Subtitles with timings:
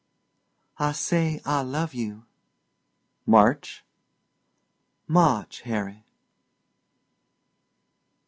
[0.79, 2.25] "I say I love you."
[3.27, 3.83] "March?"
[5.05, 6.03] "March, Harry."